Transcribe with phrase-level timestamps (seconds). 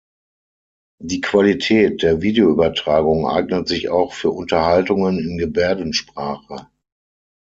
[0.99, 6.67] Die Qualität der Videoübertragung eignet sich auch für Unterhaltungen in Gebärdensprache.